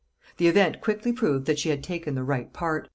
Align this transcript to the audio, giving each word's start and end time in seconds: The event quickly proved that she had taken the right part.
The 0.37 0.47
event 0.47 0.81
quickly 0.81 1.13
proved 1.13 1.45
that 1.45 1.59
she 1.59 1.69
had 1.69 1.83
taken 1.83 2.15
the 2.15 2.23
right 2.23 2.51
part. 2.51 2.89